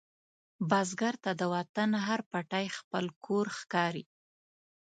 بزګر 0.69 1.15
ته 1.23 1.31
د 1.39 1.41
وطن 1.55 1.89
هر 2.05 2.19
پټی 2.31 2.65
خپل 2.77 3.05
کور 3.25 3.45
ښکاري 3.59 4.05